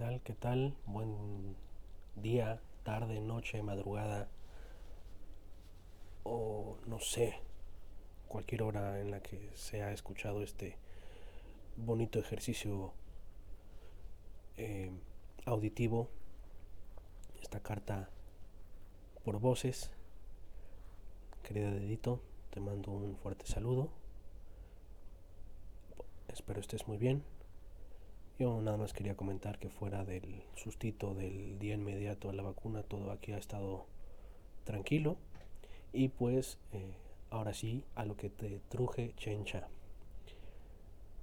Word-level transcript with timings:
tal? 0.00 0.22
¿Qué 0.22 0.32
tal? 0.32 0.74
Buen 0.86 1.54
día, 2.16 2.58
tarde, 2.84 3.20
noche, 3.20 3.62
madrugada 3.62 4.28
o 6.24 6.78
no 6.86 7.00
sé, 7.00 7.34
cualquier 8.26 8.62
hora 8.62 8.98
en 8.98 9.10
la 9.10 9.20
que 9.20 9.50
se 9.56 9.82
ha 9.82 9.92
escuchado 9.92 10.42
este 10.42 10.78
bonito 11.76 12.18
ejercicio 12.18 12.94
eh, 14.56 14.90
auditivo, 15.44 16.08
esta 17.42 17.60
carta 17.60 18.08
por 19.22 19.38
voces. 19.38 19.90
Querida 21.42 21.72
Dedito, 21.72 22.22
te 22.48 22.60
mando 22.60 22.90
un 22.90 23.16
fuerte 23.16 23.44
saludo. 23.44 23.90
Espero 26.28 26.58
estés 26.58 26.88
muy 26.88 26.96
bien. 26.96 27.22
Yo 28.40 28.58
nada 28.62 28.78
más 28.78 28.94
quería 28.94 29.18
comentar 29.18 29.58
que 29.58 29.68
fuera 29.68 30.02
del 30.02 30.42
sustito 30.54 31.14
del 31.14 31.58
día 31.58 31.74
inmediato 31.74 32.30
a 32.30 32.32
la 32.32 32.42
vacuna, 32.42 32.82
todo 32.82 33.10
aquí 33.10 33.32
ha 33.32 33.36
estado 33.36 33.84
tranquilo. 34.64 35.18
Y 35.92 36.08
pues 36.08 36.56
eh, 36.72 36.94
ahora 37.28 37.52
sí, 37.52 37.84
a 37.94 38.06
lo 38.06 38.16
que 38.16 38.30
te 38.30 38.62
truje 38.70 39.12
chencha. 39.18 39.68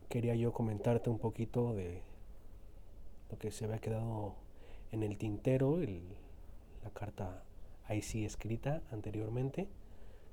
Quería 0.09 0.35
yo 0.35 0.53
comentarte 0.53 1.09
un 1.09 1.17
poquito 1.17 1.73
de 1.73 2.03
lo 3.31 3.39
que 3.39 3.49
se 3.49 3.66
había 3.66 3.80
quedado 3.80 4.36
en 4.91 5.02
el 5.02 5.17
tintero, 5.17 5.80
la 5.80 6.91
carta 6.94 7.44
ahí 7.88 8.03
sí 8.03 8.25
escrita 8.25 8.84
anteriormente, 8.91 9.67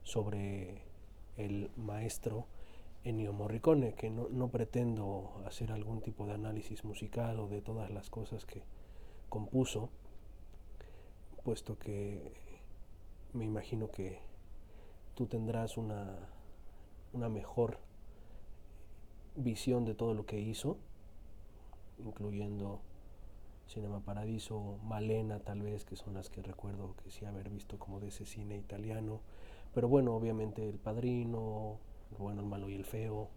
sobre 0.03 0.83
el 1.39 1.70
maestro 1.78 2.47
Ennio 3.05 3.35
Morricone, 3.35 3.95
que 3.95 4.09
no, 4.09 4.29
no, 4.31 4.49
pretendo 4.49 5.43
hacer 5.47 5.71
algún 5.71 6.01
tipo 6.01 6.27
de 6.27 6.33
análisis 6.33 6.85
musical 6.85 7.39
o 7.39 7.49
de 7.49 7.61
todas 7.61 7.91
las 7.91 8.09
cosas 8.09 8.47
que 8.47 8.62
compuso, 9.29 9.91
puesto 11.45 11.78
que 11.78 12.33
me 13.34 13.45
imagino 13.45 13.91
que 13.91 14.20
tú 15.15 15.27
tendrás 15.27 15.77
una, 15.77 16.17
una 17.12 17.28
mejor 17.28 17.78
visión 19.37 19.84
de 19.84 19.95
todo 19.95 20.15
lo 20.15 20.25
que 20.25 20.41
hizo, 20.41 20.78
incluyendo 21.98 22.81
Cinema 23.67 24.00
Paradiso, 24.00 24.78
Malena 24.83 25.41
tal 25.41 25.62
vez, 25.62 25.84
que 25.84 25.97
son 25.97 26.15
las 26.15 26.31
que 26.31 26.43
recuerdo 26.43 26.95
que 27.03 27.11
sí 27.11 27.25
haber 27.25 27.50
visto 27.50 27.78
como 27.78 28.00
de 28.00 28.09
ese 28.09 28.25
cine 28.25 28.56
italiano, 28.56 29.21
pero 29.75 29.89
bueno, 29.89 30.15
obviamente 30.15 30.69
El 30.69 30.78
Padrino, 30.78 31.78
el 32.10 32.16
bueno, 32.16 32.42
el 32.42 32.47
malo 32.47 32.69
y 32.69 32.74
el 32.74 32.84
feo. 32.84 33.28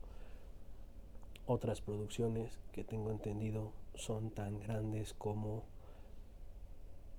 Otras 1.46 1.82
producciones 1.82 2.60
que 2.72 2.84
tengo 2.84 3.12
entendido 3.12 3.72
son 3.96 4.32
tan 4.32 4.60
grandes 4.60 5.14
como 5.14 5.64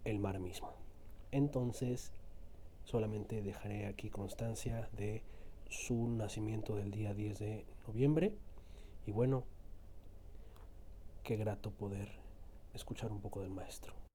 el 0.04 0.18
mar 0.18 0.38
mismo. 0.38 0.72
Entonces, 1.30 2.12
solamente 2.84 3.42
dejaré 3.42 3.86
aquí 3.86 4.10
constancia 4.10 4.88
de 4.92 5.22
su 5.68 6.08
nacimiento 6.08 6.76
del 6.76 6.90
día 6.90 7.14
10 7.14 7.38
de 7.38 7.66
noviembre. 7.86 8.34
Y 9.06 9.12
bueno, 9.12 9.44
qué 11.22 11.36
grato 11.36 11.70
poder 11.70 12.08
escuchar 12.74 13.12
un 13.12 13.20
poco 13.20 13.40
del 13.40 13.50
maestro. 13.50 14.07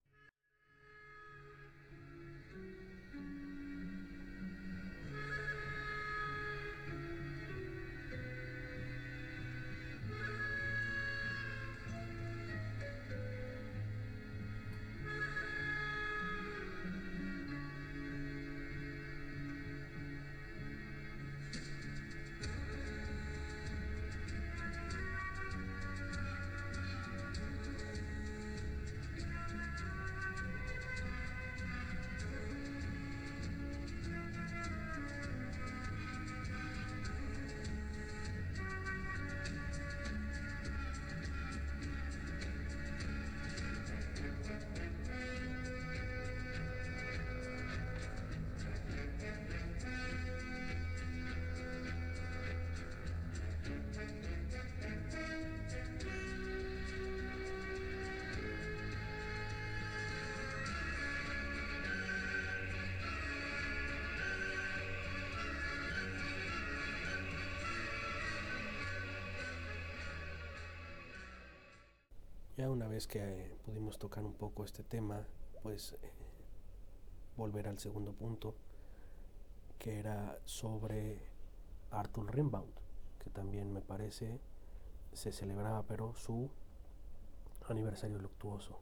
Ya 72.63 72.69
una 72.69 72.87
vez 72.87 73.07
que 73.07 73.57
pudimos 73.65 73.99
tocar 73.99 74.23
un 74.23 74.35
poco 74.35 74.63
este 74.63 74.83
tema, 74.83 75.27
pues 75.63 75.97
eh, 76.01 76.11
volver 77.35 77.67
al 77.67 77.77
segundo 77.77 78.13
punto, 78.13 78.55
que 79.77 79.99
era 79.99 80.39
sobre 80.45 81.19
Arthur 81.91 82.33
Rimbaud, 82.33 82.69
que 83.21 83.29
también 83.31 83.73
me 83.73 83.81
parece 83.81 84.39
se 85.11 85.33
celebraba 85.33 85.83
pero 85.83 86.15
su 86.15 86.49
aniversario 87.67 88.17
luctuoso. 88.17 88.79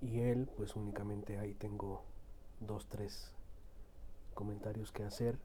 Y 0.00 0.20
él, 0.20 0.48
pues 0.56 0.76
únicamente 0.76 1.36
ahí 1.40 1.54
tengo 1.54 2.04
dos, 2.60 2.86
tres 2.88 3.32
comentarios 4.34 4.92
que 4.92 5.02
hacer 5.02 5.36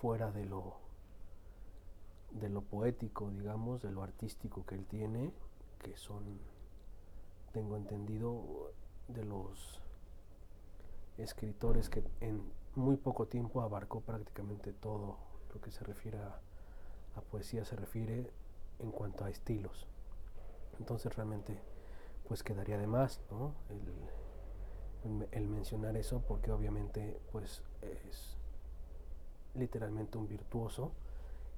fuera 0.00 0.32
de 0.32 0.46
lo 0.46 0.78
de 2.30 2.48
lo 2.48 2.62
poético, 2.62 3.28
digamos, 3.32 3.82
de 3.82 3.90
lo 3.90 4.02
artístico 4.02 4.64
que 4.64 4.76
él 4.76 4.86
tiene 4.86 5.30
que 5.78 5.96
son, 5.96 6.38
tengo 7.52 7.76
entendido, 7.76 8.72
de 9.08 9.24
los 9.24 9.80
escritores 11.16 11.88
que 11.88 12.04
en 12.20 12.42
muy 12.74 12.96
poco 12.96 13.26
tiempo 13.26 13.62
abarcó 13.62 14.00
prácticamente 14.00 14.72
todo 14.72 15.16
lo 15.52 15.60
que 15.60 15.70
se 15.70 15.82
refiere 15.84 16.18
a, 16.18 16.40
poesía, 17.32 17.64
se 17.64 17.74
refiere 17.74 18.30
en 18.78 18.92
cuanto 18.92 19.24
a 19.24 19.30
estilos. 19.30 19.88
Entonces 20.78 21.14
realmente 21.16 21.58
pues 22.28 22.44
quedaría 22.44 22.78
de 22.78 22.86
más 22.86 23.20
¿no? 23.30 23.54
el, 25.32 25.48
mencionar 25.48 25.96
eso 25.96 26.22
porque 26.28 26.52
obviamente 26.52 27.18
pues 27.32 27.62
es 27.82 28.36
literalmente 29.54 30.16
un 30.16 30.28
virtuoso 30.28 30.92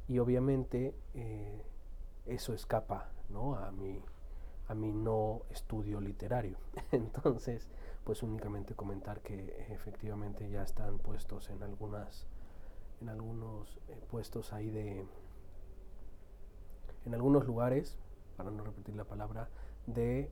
y 0.08 0.18
obviamente 0.18 0.94
eh, 1.14 1.62
eso 2.26 2.54
escapa 2.54 3.08
¿no? 3.28 3.54
a, 3.56 3.70
mi, 3.70 4.02
a 4.68 4.74
mi 4.74 4.92
no 4.92 5.42
estudio 5.50 6.00
literario. 6.00 6.56
Entonces, 6.92 7.68
pues 8.04 8.22
únicamente 8.22 8.74
comentar 8.74 9.20
que 9.20 9.66
efectivamente 9.70 10.48
ya 10.50 10.62
están 10.62 10.98
puestos 10.98 11.50
en 11.50 11.62
algunas 11.62 12.26
en 13.00 13.08
algunos 13.08 13.78
eh, 13.88 13.98
puestos 14.10 14.52
ahí 14.52 14.68
de 14.68 15.06
en 17.06 17.14
algunos 17.14 17.46
lugares, 17.46 17.96
para 18.36 18.50
no 18.50 18.62
repetir 18.62 18.94
la 18.94 19.04
palabra, 19.04 19.48
de 19.86 20.30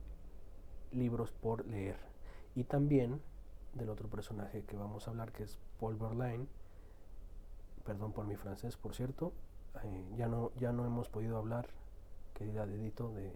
libros 0.91 1.31
por 1.31 1.65
leer. 1.65 1.97
Y 2.55 2.63
también 2.63 3.21
del 3.73 3.89
otro 3.89 4.07
personaje 4.07 4.63
que 4.63 4.77
vamos 4.77 5.07
a 5.07 5.11
hablar, 5.11 5.31
que 5.31 5.43
es 5.43 5.57
Paul 5.79 5.95
Verlaine, 5.95 6.47
perdón 7.85 8.13
por 8.13 8.25
mi 8.25 8.35
francés, 8.35 8.77
por 8.77 8.93
cierto, 8.93 9.33
eh, 9.83 10.05
ya, 10.15 10.27
no, 10.27 10.51
ya 10.57 10.71
no 10.71 10.85
hemos 10.85 11.09
podido 11.09 11.37
hablar 11.37 11.69
querida 12.33 12.65
Dedito, 12.65 13.11
de 13.13 13.33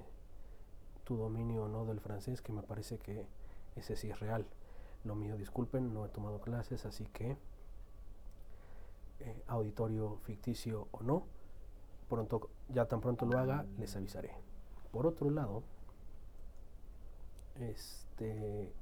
tu 1.03 1.17
dominio 1.17 1.63
o 1.63 1.67
no 1.67 1.85
del 1.85 1.99
francés, 1.99 2.41
que 2.41 2.53
me 2.53 2.63
parece 2.63 2.97
que 2.97 3.27
ese 3.75 3.95
sí 3.95 4.09
es 4.09 4.19
real. 4.19 4.45
Lo 5.03 5.15
mío, 5.15 5.35
disculpen, 5.37 5.93
no 5.93 6.05
he 6.05 6.09
tomado 6.09 6.39
clases, 6.39 6.85
así 6.85 7.05
que 7.07 7.37
eh, 9.19 9.43
auditorio 9.47 10.17
ficticio 10.23 10.87
o 10.91 11.03
no, 11.03 11.25
pronto, 12.09 12.49
ya 12.69 12.85
tan 12.85 13.01
pronto 13.01 13.25
lo 13.25 13.37
haga, 13.37 13.65
les 13.77 13.95
avisaré. 13.95 14.31
Por 14.91 15.05
otro 15.05 15.29
lado, 15.29 15.63
este 17.59 18.73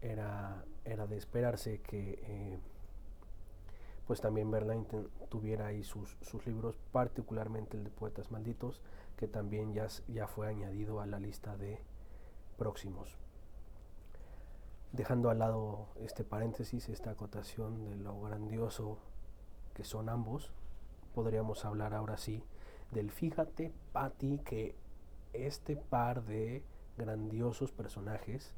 era, 0.00 0.64
era 0.84 1.06
de 1.06 1.16
esperarse 1.16 1.80
que 1.80 2.18
eh, 2.22 2.58
pues 4.06 4.20
también 4.20 4.50
Verlaine 4.50 4.86
tuviera 5.28 5.66
ahí 5.66 5.82
sus, 5.82 6.16
sus, 6.20 6.46
libros, 6.46 6.78
particularmente 6.92 7.76
el 7.76 7.84
de 7.84 7.90
Poetas 7.90 8.30
Malditos, 8.30 8.80
que 9.16 9.26
también 9.26 9.72
ya, 9.72 9.88
ya 10.08 10.28
fue 10.28 10.46
añadido 10.48 11.00
a 11.00 11.06
la 11.06 11.18
lista 11.18 11.56
de 11.56 11.80
próximos. 12.56 13.16
Dejando 14.92 15.30
al 15.30 15.40
lado 15.40 15.88
este 16.00 16.22
paréntesis, 16.22 16.88
esta 16.88 17.10
acotación 17.10 17.84
de 17.84 17.96
lo 17.96 18.20
grandioso 18.20 18.98
que 19.74 19.84
son 19.84 20.08
ambos, 20.08 20.52
podríamos 21.14 21.64
hablar 21.64 21.92
ahora 21.92 22.16
sí 22.16 22.44
del 22.92 23.10
fíjate, 23.10 23.72
Patty, 23.92 24.38
que 24.38 24.76
este 25.32 25.76
par 25.76 26.24
de 26.24 26.62
grandiosos 26.96 27.72
personajes, 27.72 28.54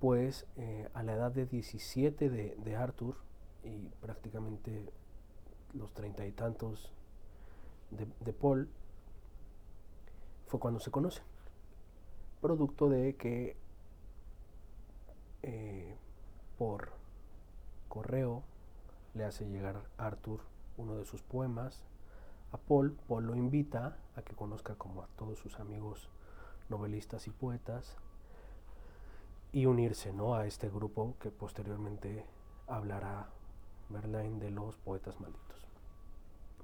pues 0.00 0.46
eh, 0.56 0.88
a 0.94 1.02
la 1.02 1.14
edad 1.14 1.32
de 1.32 1.46
17 1.46 2.28
de, 2.28 2.56
de 2.56 2.76
Arthur 2.76 3.16
y 3.66 3.90
prácticamente 4.00 4.86
los 5.74 5.92
treinta 5.92 6.26
y 6.26 6.32
tantos 6.32 6.90
de, 7.90 8.32
Paul, 8.32 8.68
fue 10.46 10.60
cuando 10.60 10.80
se 10.80 10.90
conocen. 10.90 11.24
Producto 12.40 12.88
de 12.88 13.16
que 13.16 13.56
eh, 15.42 15.96
por 16.58 16.90
correo 17.88 18.42
le 19.14 19.24
hace 19.24 19.46
llegar 19.46 19.82
Arthur 19.96 20.40
uno 20.76 20.96
de 20.96 21.04
sus 21.04 21.22
poemas 21.22 21.84
a 22.52 22.58
Paul. 22.58 22.96
Paul 23.08 23.26
lo 23.26 23.36
invita 23.36 23.96
a 24.16 24.22
que 24.22 24.34
conozca 24.34 24.74
como 24.74 25.02
a 25.02 25.06
todos 25.16 25.38
sus 25.38 25.58
amigos 25.60 26.08
novelistas 26.68 27.26
y 27.26 27.30
poetas 27.30 27.96
y 29.52 29.66
unirse 29.66 30.12
¿no? 30.12 30.34
a 30.34 30.46
este 30.46 30.68
grupo 30.68 31.14
que 31.20 31.30
posteriormente 31.30 32.26
hablará 32.66 33.28
Verlaine 33.88 34.40
de 34.40 34.50
los 34.50 34.76
poetas 34.76 35.20
malditos. 35.20 35.68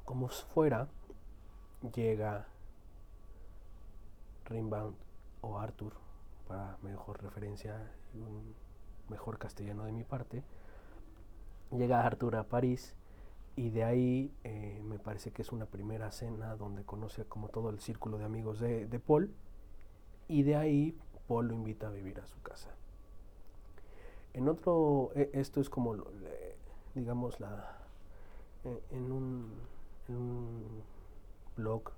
Como 0.04 0.28
fuera, 0.28 0.88
llega 1.94 2.46
Rimbaud 4.46 4.94
o 5.40 5.58
Arthur, 5.58 5.92
para 6.48 6.76
mejor 6.82 7.22
referencia 7.22 7.90
y 8.14 8.20
un 8.20 8.54
mejor 9.08 9.38
castellano 9.38 9.84
de 9.84 9.92
mi 9.92 10.04
parte, 10.04 10.42
llega 11.70 12.04
Arthur 12.04 12.36
a 12.36 12.44
París 12.44 12.94
y 13.56 13.70
de 13.70 13.84
ahí 13.84 14.34
eh, 14.44 14.80
me 14.84 14.98
parece 14.98 15.30
que 15.30 15.42
es 15.42 15.52
una 15.52 15.66
primera 15.66 16.10
cena 16.10 16.56
donde 16.56 16.84
conoce 16.84 17.24
como 17.24 17.48
todo 17.48 17.70
el 17.70 17.80
círculo 17.80 18.18
de 18.18 18.24
amigos 18.24 18.60
de, 18.60 18.86
de 18.86 18.98
Paul 18.98 19.34
y 20.28 20.42
de 20.42 20.56
ahí 20.56 20.98
Paul 21.28 21.48
lo 21.48 21.54
invita 21.54 21.88
a 21.88 21.90
vivir 21.90 22.18
a 22.20 22.26
su 22.26 22.40
casa. 22.42 22.70
En 24.34 24.48
otro, 24.48 25.10
e, 25.14 25.30
esto 25.34 25.60
es 25.60 25.68
como, 25.68 25.96
digamos, 26.94 27.40
la, 27.40 27.78
e, 28.64 28.82
en 28.90 29.12
un, 29.12 29.52
en 30.08 30.16
un 30.16 30.82
blog 31.56 31.90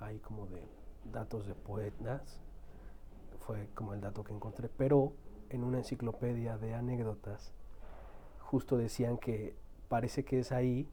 hay 0.00 0.18
como 0.18 0.46
de 0.46 0.62
datos 1.12 1.46
de 1.46 1.54
poetas, 1.54 2.40
fue 3.46 3.68
como 3.74 3.94
el 3.94 4.00
dato 4.00 4.24
que 4.24 4.32
encontré, 4.32 4.68
pero 4.68 5.12
en 5.48 5.64
una 5.64 5.78
enciclopedia 5.78 6.56
de 6.58 6.74
anécdotas 6.74 7.52
justo 8.38 8.76
decían 8.76 9.18
que 9.18 9.54
parece 9.88 10.24
que 10.24 10.40
es 10.40 10.52
ahí 10.52 10.88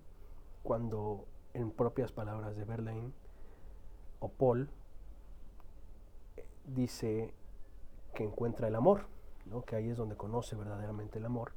cuando 0.64 1.26
en 1.54 1.72
propias 1.72 2.12
palabras 2.12 2.56
de 2.56 2.66
Verlaine 2.66 3.14
o 4.20 4.30
Paul 4.30 4.70
dice 6.66 7.34
que 8.14 8.24
encuentra 8.24 8.68
el 8.68 8.76
amor, 8.76 9.06
¿no? 9.46 9.64
que 9.64 9.76
ahí 9.76 9.90
es 9.90 9.98
donde 9.98 10.16
conoce 10.16 10.56
verdaderamente 10.56 11.20
el 11.20 11.26
amor. 11.26 11.54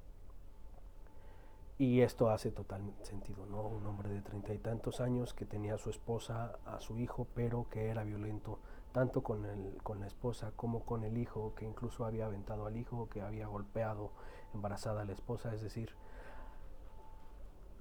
Y 1.80 2.02
esto 2.02 2.28
hace 2.28 2.50
total 2.50 2.82
sentido, 3.00 3.46
¿no? 3.46 3.62
Un 3.62 3.86
hombre 3.86 4.10
de 4.10 4.20
treinta 4.20 4.52
y 4.52 4.58
tantos 4.58 5.00
años 5.00 5.32
que 5.32 5.46
tenía 5.46 5.76
a 5.76 5.78
su 5.78 5.88
esposa, 5.88 6.58
a 6.66 6.78
su 6.78 6.98
hijo, 6.98 7.26
pero 7.34 7.70
que 7.70 7.88
era 7.88 8.04
violento 8.04 8.58
tanto 8.92 9.22
con, 9.22 9.46
el, 9.46 9.78
con 9.82 9.98
la 9.98 10.06
esposa 10.06 10.52
como 10.56 10.84
con 10.84 11.04
el 11.04 11.16
hijo, 11.16 11.54
que 11.56 11.64
incluso 11.64 12.04
había 12.04 12.26
aventado 12.26 12.66
al 12.66 12.76
hijo, 12.76 13.08
que 13.08 13.22
había 13.22 13.46
golpeado 13.46 14.10
embarazada 14.52 15.00
a 15.00 15.04
la 15.06 15.14
esposa, 15.14 15.54
es 15.54 15.62
decir, 15.62 15.94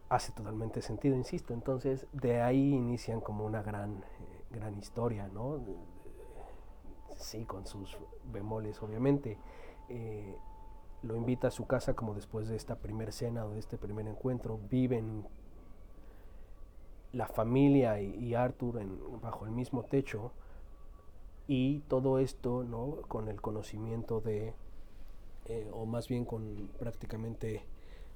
hace 0.07 0.31
totalmente 0.31 0.81
sentido, 0.81 1.18
insisto. 1.18 1.54
Entonces, 1.54 2.07
de 2.13 2.42
ahí 2.42 2.74
inician 2.74 3.19
como 3.19 3.46
una 3.46 3.62
gran, 3.63 3.98
eh, 3.98 4.46
gran 4.50 4.78
historia, 4.78 5.28
¿no? 5.28 5.60
Sí, 7.18 7.44
con 7.44 7.68
sus 7.68 7.98
bemoles, 8.31 8.81
obviamente. 8.81 9.38
Eh, 9.90 10.38
lo 11.01 11.16
invita 11.16 11.48
a 11.48 11.51
su 11.51 11.66
casa 11.66 11.94
como 11.94 12.13
después 12.13 12.48
de 12.50 12.56
esta 12.56 12.75
primera 12.75 13.12
cena 13.12 13.46
o 13.46 13.51
de 13.51 13.60
este 13.60 13.78
primer 13.78 14.07
encuentro. 14.07 14.60
Viven 14.69 15.25
la 17.13 17.28
familia 17.28 18.01
y, 18.01 18.34
Arthur 18.36 18.80
en, 18.80 19.00
bajo 19.22 19.46
el 19.46 19.51
mismo 19.51 19.84
techo 19.84 20.31
y 21.48 21.80
todo 21.88 22.19
esto 22.19 22.63
¿no? 22.63 22.98
con 23.07 23.28
el 23.28 23.42
conocimiento 23.42 24.22
de, 24.22 24.54
eh, 25.46 25.69
o 25.74 25.86
más 25.86 26.07
bien 26.07 26.25
con 26.25 26.69
prácticamente 26.78 27.63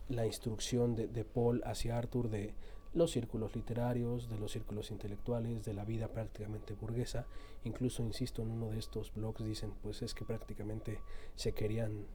la 0.10 0.26
instrucción 0.26 0.96
de, 0.96 1.08
de, 1.08 1.24
Paul 1.24 1.64
hacia 1.66 1.98
Arthur 1.98 2.30
de 2.30 2.54
los 2.94 3.12
círculos 3.12 3.56
literarios, 3.56 4.30
de 4.30 4.38
los 4.38 4.52
círculos 4.52 4.92
intelectuales, 4.92 5.66
de 5.66 5.74
la 5.74 5.86
vida 5.86 6.10
prácticamente 6.10 6.76
burguesa. 6.76 7.26
Incluso, 7.64 8.04
insisto, 8.04 8.44
en 8.44 8.52
uno 8.52 8.70
de 8.70 8.78
estos 8.78 9.12
blogs 9.16 9.44
dicen, 9.44 9.74
pues 9.82 10.04
es 10.04 10.14
que 10.14 10.26
prácticamente 10.26 11.00
se 11.36 11.54
querían 11.54 12.06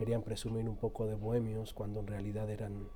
querían 0.00 0.22
presumir 0.22 0.66
un 0.66 0.76
poco 0.76 1.06
de 1.06 1.14
bohemios 1.14 1.74
cuando 1.74 2.00
en 2.00 2.06
realidad 2.06 2.48
eran 2.48 2.88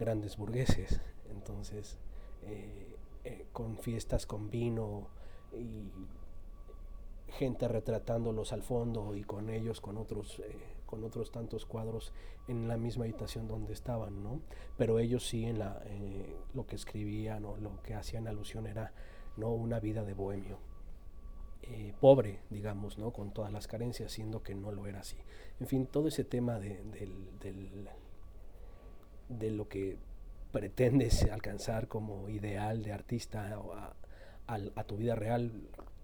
grandes 0.00 0.38
burgueses. 0.38 1.02
Entonces, 1.30 1.98
eh, 2.40 2.96
eh, 3.24 3.46
con 3.52 3.76
fiestas 3.76 4.24
con 4.24 4.48
vino 4.48 5.08
y 5.52 5.92
gente 7.28 7.68
retratándolos 7.68 8.54
al 8.54 8.62
fondo 8.62 9.14
y 9.14 9.24
con 9.24 9.50
ellos 9.50 9.82
con 9.82 9.98
otros 9.98 10.38
eh, 10.38 10.56
con 10.86 11.04
otros 11.04 11.30
tantos 11.30 11.66
cuadros 11.66 12.14
en 12.48 12.66
la 12.66 12.78
misma 12.78 13.04
habitación 13.04 13.46
donde 13.48 13.72
estaban 13.72 14.22
no 14.22 14.40
pero 14.76 14.98
ellos 14.98 15.26
sí 15.26 15.44
en 15.44 15.58
la 15.58 15.82
lo 16.52 16.66
que 16.66 16.76
escribían 16.76 17.44
o 17.44 17.56
lo 17.56 17.82
que 17.82 17.94
hacían 17.94 18.28
alusión 18.28 18.66
era 18.66 18.92
no 19.36 19.50
una 19.50 19.80
vida 19.80 20.04
de 20.04 20.14
bohemio 20.14 20.58
eh, 21.70 21.94
pobre, 22.00 22.40
digamos, 22.50 22.98
¿no? 22.98 23.12
con 23.12 23.32
todas 23.32 23.52
las 23.52 23.66
carencias, 23.66 24.12
siendo 24.12 24.42
que 24.42 24.54
no 24.54 24.72
lo 24.72 24.86
era 24.86 25.00
así. 25.00 25.16
En 25.60 25.66
fin, 25.66 25.86
todo 25.86 26.08
ese 26.08 26.24
tema 26.24 26.58
de, 26.58 26.82
de 29.28 29.50
lo 29.50 29.68
que 29.68 29.98
pretendes 30.54 31.24
alcanzar 31.32 31.88
como 31.88 32.28
ideal 32.28 32.84
de 32.84 32.92
artista 32.92 33.60
a, 34.46 34.84
tu 34.84 34.96
vida 34.96 35.16
real 35.16 35.50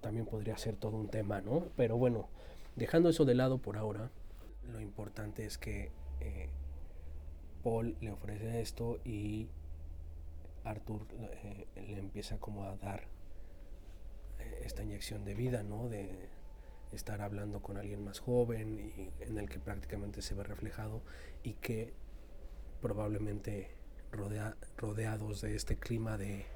también 0.00 0.26
podría 0.26 0.58
ser 0.58 0.74
todo 0.74 0.96
un 0.96 1.08
tema, 1.08 1.40
¿no? 1.40 1.68
Pero 1.76 1.96
bueno, 1.96 2.28
dejando 2.75 3.11
eso 3.11 3.25
de 3.25 3.37
lado 3.37 3.58
por 3.58 3.76
ahora, 3.76 4.11
lo 4.73 4.80
importante 4.80 5.46
es 5.46 5.56
que 5.56 5.92
eh, 6.20 6.49
Paul 7.62 7.96
le 8.00 8.11
ofrece 8.11 8.61
esto 8.61 8.99
y 9.04 9.46
Arthur 10.64 11.06
eh, 11.44 11.66
le 11.76 11.99
empieza 11.99 12.38
como 12.38 12.64
a 12.64 12.75
dar 12.76 13.04
esta 14.70 14.84
inyección 14.84 15.24
de 15.24 15.34
vida, 15.34 15.64
¿no? 15.64 15.88
De 15.88 16.28
estar 16.92 17.22
hablando 17.22 17.60
con 17.60 17.76
alguien 17.76 18.04
más 18.04 18.20
joven 18.20 18.78
y 18.78 19.10
en 19.24 19.36
el 19.36 19.48
que 19.48 19.58
prácticamente 19.58 20.22
se 20.22 20.34
ve 20.34 20.44
reflejado 20.44 21.02
y 21.42 21.54
que 21.54 21.92
probablemente 22.80 23.70
rodeados 24.76 25.40
de 25.40 25.56
este 25.56 25.76
clima 25.76 26.16
de 26.18 26.46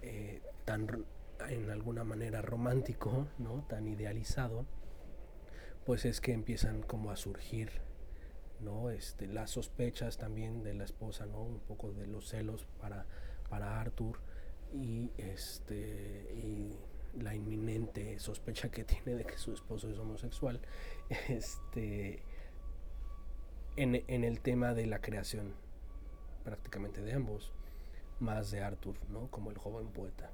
eh, 0.00 0.40
tan 0.64 1.04
en 1.46 1.70
alguna 1.70 2.04
manera 2.04 2.40
romántico, 2.40 3.28
¿no? 3.38 3.66
Tan 3.68 3.86
idealizado, 3.86 4.64
pues 5.84 6.06
es 6.06 6.22
que 6.22 6.32
empiezan 6.32 6.80
como 6.80 7.10
a 7.10 7.16
surgir 7.16 7.70
¿no? 8.60 8.88
Este, 8.88 9.26
las 9.26 9.50
sospechas 9.50 10.16
también 10.16 10.62
de 10.62 10.72
la 10.72 10.84
esposa, 10.84 11.26
¿no? 11.26 11.42
Un 11.42 11.60
poco 11.60 11.92
de 11.92 12.06
los 12.06 12.30
celos 12.30 12.66
para, 12.80 13.04
para 13.50 13.78
Arthur 13.78 14.20
y 14.72 15.10
este 15.18 16.30
y 16.34 16.72
la 17.20 17.34
inminente 17.34 18.18
sospecha 18.18 18.70
que 18.70 18.84
tiene 18.84 19.14
de 19.14 19.24
que 19.24 19.38
su 19.38 19.52
esposo 19.52 19.90
es 19.90 19.98
homosexual, 19.98 20.60
este, 21.28 22.22
en, 23.76 24.02
en 24.06 24.24
el 24.24 24.40
tema 24.40 24.74
de 24.74 24.86
la 24.86 25.00
creación 25.00 25.54
prácticamente 26.44 27.02
de 27.02 27.12
ambos, 27.12 27.52
más 28.20 28.50
de 28.50 28.62
Arthur, 28.62 28.96
¿no? 29.10 29.28
como 29.30 29.50
el 29.50 29.58
joven 29.58 29.88
poeta. 29.88 30.30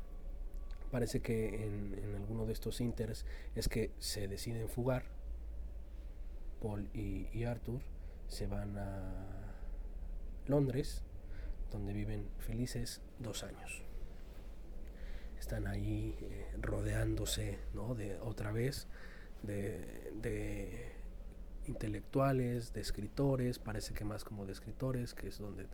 Parece 0.90 1.20
que 1.20 1.64
en, 1.64 1.98
en 2.04 2.14
alguno 2.16 2.44
de 2.44 2.52
estos 2.52 2.80
inters 2.80 3.24
es 3.54 3.68
que 3.68 3.90
se 3.98 4.28
deciden 4.28 4.68
fugar, 4.68 5.04
Paul 6.60 6.88
y, 6.92 7.28
y 7.32 7.44
Arthur 7.44 7.80
se 8.28 8.46
van 8.46 8.76
a 8.76 9.54
Londres, 10.46 11.02
donde 11.70 11.94
viven 11.94 12.28
felices 12.38 13.00
dos 13.18 13.42
años 13.42 13.82
están 15.42 15.66
ahí 15.66 16.14
eh, 16.20 16.46
rodeándose 16.60 17.58
¿no? 17.74 17.96
de 17.96 18.16
otra 18.20 18.52
vez 18.52 18.86
de, 19.42 20.92
intelectuales, 21.66 22.72
de 22.72 22.80
escritores, 22.80 23.58
parece 23.58 23.92
que 23.92 24.04
más 24.04 24.22
como 24.22 24.46
de 24.46 24.52
escritores, 24.52 25.14
que 25.14 25.26
es 25.28 25.38
donde 25.38 25.64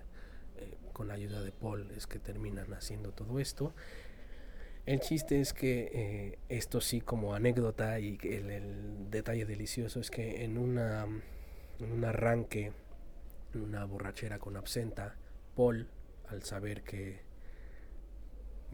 eh, 0.57 0.75
con 0.95 1.09
la 1.09 1.15
ayuda 1.15 1.43
de 1.43 1.53
Paul 1.53 1.91
es 1.95 2.07
que 2.07 2.19
terminan 2.19 2.73
haciendo 2.73 3.13
todo 3.13 3.39
esto. 3.41 3.75
El 4.87 5.01
chiste 5.01 5.39
es 5.39 5.53
que 5.53 5.91
eh, 5.93 6.39
esto 6.49 6.81
sí 6.81 7.03
como 7.03 7.35
anécdota 7.35 8.01
y 8.01 8.17
el, 8.23 8.51
el, 8.51 9.11
detalle 9.11 9.45
delicioso 9.45 10.01
es 10.01 10.11
que 10.11 10.45
en, 10.45 10.57
una, 10.57 11.05
en 11.79 11.93
un 11.93 12.05
arranque, 12.07 12.73
en 13.53 13.61
una 13.61 13.85
borrachera 13.85 14.39
con 14.39 14.57
absenta, 14.57 15.15
Paul, 15.55 15.89
al 16.31 16.43
saber 16.43 16.85
que 16.85 17.28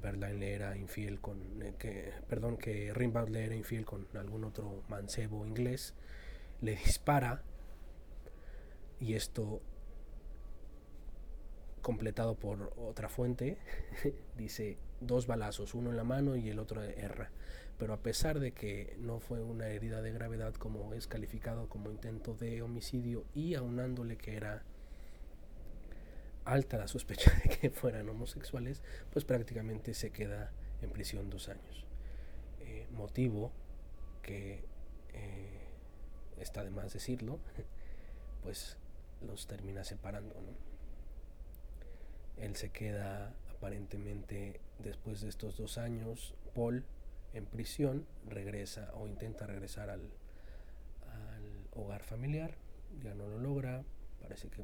Verlaine 0.03 0.39
le 0.39 0.55
era 0.55 0.77
infiel 0.77 1.21
con, 1.21 1.63
eh, 1.63 1.75
que, 1.79 2.13
perdón, 2.29 2.57
que 2.57 2.93
Rimbaud 2.95 3.29
le 3.29 3.45
era 3.45 3.55
infiel 3.55 3.85
con 3.85 4.07
algún 4.15 4.45
otro 4.45 4.83
mancebo 4.89 5.47
inglés, 5.47 5.95
le 6.61 6.77
dispara 6.77 7.43
y 9.01 9.15
esto 9.15 9.61
completado 11.83 12.35
por 12.35 12.73
otra 12.79 13.09
fuente 13.11 13.59
dice 14.39 14.79
dos 15.01 15.27
balazos, 15.27 15.75
uno 15.75 15.91
en 15.91 15.97
la 15.97 16.05
mano 16.05 16.37
y 16.37 16.49
el 16.49 16.59
otro 16.59 16.83
erra. 16.83 17.31
Pero 17.79 17.93
a 17.93 17.99
pesar 17.99 18.41
de 18.41 18.53
que 18.53 18.97
no 19.01 19.21
fue 19.21 19.43
una 19.43 19.67
herida 19.67 20.01
de 20.01 20.13
gravedad 20.13 20.55
como 20.55 20.95
es 20.95 21.07
calificado 21.07 21.69
como 21.69 21.91
intento 21.91 22.35
de 22.35 22.63
homicidio 22.63 23.25
y 23.35 23.55
aunándole 23.55 24.17
que 24.17 24.37
era 24.37 24.63
alta 26.45 26.79
la 26.79 26.89
sospecha 26.89 27.33
de 27.43 27.49
que 27.49 27.71
fueran 27.71 28.09
homosexuales, 28.09 28.83
pues 29.13 29.25
prácticamente 29.25 29.95
se 29.95 30.11
queda 30.11 30.53
en 30.83 30.91
prisión 30.91 31.31
dos 31.31 31.49
años. 31.49 31.85
Eh, 32.61 32.87
motivo 32.93 33.53
que 34.23 34.65
eh, 35.13 35.69
está 36.39 36.65
de 36.65 36.71
más 36.71 36.93
decirlo, 36.93 37.39
pues 38.43 38.77
los 39.27 39.47
termina 39.47 39.85
separando. 39.85 40.35
Él 42.37 42.57
se 42.57 42.71
queda 42.71 43.33
aparentemente 43.53 44.61
después 44.79 45.21
de 45.21 45.29
estos 45.29 45.57
dos 45.57 45.79
años, 45.79 46.35
Paul 46.55 46.85
en 47.33 47.47
prisión 47.47 48.07
regresa 48.29 48.93
o 48.95 49.07
intenta 49.07 49.47
regresar 49.47 49.91
al 49.91 50.11
hogar 51.77 52.03
familiar, 52.03 52.55
ya 53.03 53.15
no 53.15 53.29
lo 53.29 53.39
logra, 53.39 53.83
parece 54.21 54.49
que 54.49 54.63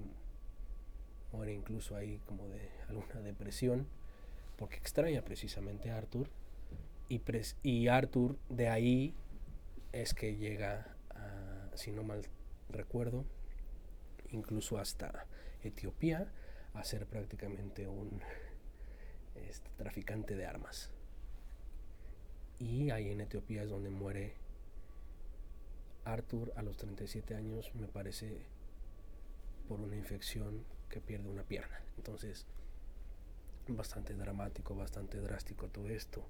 muere 1.33 1.53
incluso 1.53 1.97
ahí 1.97 2.21
como 2.27 2.49
de 2.49 2.69
alguna 2.89 3.21
depresión, 3.21 3.87
porque 4.57 4.77
extraña 4.77 5.23
precisamente 5.23 5.91
a 5.91 5.97
Arthur. 5.99 6.29
Y, 7.09 7.21
y 7.63 7.89
Arthur 7.89 8.39
de 8.49 8.69
ahí 8.69 9.15
es 9.93 10.15
que 10.15 10.37
llega, 10.37 10.95
si 11.75 11.91
no 11.91 12.05
mal 12.05 12.23
recuerdo, 12.69 13.25
incluso 14.31 14.79
hasta 14.79 15.27
Etiopía, 15.63 16.31
a 16.75 16.85
ser 16.85 17.07
prácticamente 17.07 17.89
un 17.89 18.21
este, 19.35 19.71
traficante 19.77 20.37
de 20.37 20.47
armas. 20.47 20.91
Y 22.59 22.91
ahí 22.91 23.11
en 23.11 23.21
Etiopía 23.21 23.63
es 23.63 23.71
donde 23.71 23.91
muere 23.91 24.35
Arthur 26.05 26.53
a 26.57 26.63
los 26.63 26.77
37 26.77 27.35
años, 27.35 27.75
me 27.75 27.89
parece, 27.89 28.43
por 29.69 29.81
una 29.81 29.97
infección 29.97 30.65
que 30.91 31.01
pierde 31.01 31.29
una 31.29 31.43
pierna. 31.45 31.81
Entonces, 31.97 32.45
bastante 33.69 34.15
dramático, 34.15 34.75
bastante 34.75 35.19
drástico 35.19 35.69
todo 35.69 35.89
esto. 35.89 36.27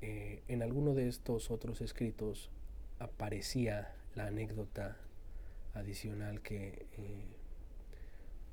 Eh, 0.00 0.42
en 0.48 0.62
alguno 0.62 0.94
de 0.94 1.08
estos 1.08 1.50
otros 1.50 1.80
escritos 1.80 2.50
aparecía 2.98 3.94
la 4.14 4.26
anécdota 4.26 4.96
adicional 5.74 6.40
que 6.40 6.86
eh, 6.92 7.26